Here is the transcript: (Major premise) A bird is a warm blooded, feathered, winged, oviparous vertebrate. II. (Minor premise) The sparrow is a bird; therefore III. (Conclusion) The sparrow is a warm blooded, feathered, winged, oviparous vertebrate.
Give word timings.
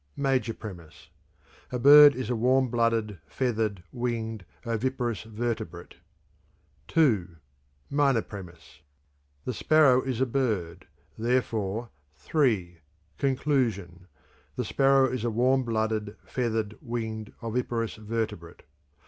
(Major 0.17 0.55
premise) 0.55 1.09
A 1.71 1.77
bird 1.77 2.15
is 2.15 2.31
a 2.31 2.35
warm 2.35 2.69
blooded, 2.69 3.19
feathered, 3.27 3.83
winged, 3.91 4.43
oviparous 4.65 5.21
vertebrate. 5.21 5.93
II. 6.97 7.27
(Minor 7.91 8.23
premise) 8.23 8.81
The 9.45 9.53
sparrow 9.53 10.01
is 10.01 10.19
a 10.19 10.25
bird; 10.25 10.87
therefore 11.19 11.91
III. 12.33 12.79
(Conclusion) 13.19 14.07
The 14.55 14.65
sparrow 14.65 15.05
is 15.07 15.23
a 15.23 15.29
warm 15.29 15.63
blooded, 15.63 16.17
feathered, 16.25 16.79
winged, 16.81 17.31
oviparous 17.43 17.97
vertebrate. 17.97 18.63